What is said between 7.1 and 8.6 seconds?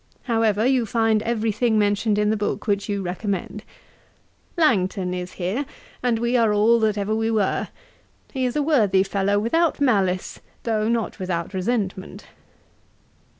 we were. He is